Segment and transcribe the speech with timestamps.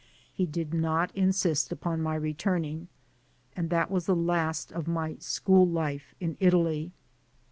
[0.33, 2.87] He did not insist upon my returning,
[3.55, 6.91] and that was the last of my school life in Italy.